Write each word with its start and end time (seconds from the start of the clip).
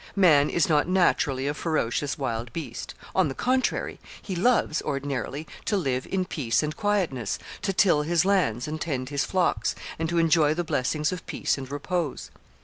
Man 0.15 0.49
is 0.49 0.67
not 0.67 0.87
naturally 0.87 1.47
a 1.47 1.53
ferocious 1.53 2.17
wild 2.17 2.51
beast. 2.53 2.95
On 3.13 3.27
the 3.27 3.35
contrary, 3.35 3.99
he 4.19 4.35
loves, 4.35 4.81
ordinarily, 4.81 5.45
to 5.65 5.77
live 5.77 6.07
in 6.07 6.25
peace 6.25 6.63
and 6.63 6.75
quietness, 6.75 7.37
to 7.61 7.71
till 7.71 8.01
his 8.01 8.25
lands 8.25 8.67
and 8.67 8.81
tend 8.81 9.09
his 9.09 9.25
flocks, 9.25 9.75
and 9.99 10.09
to 10.09 10.17
enjoy 10.17 10.55
the 10.55 10.63
blessings 10.63 11.11
of 11.11 11.27
peace 11.27 11.55
and 11.55 11.69
repose. 11.69 12.31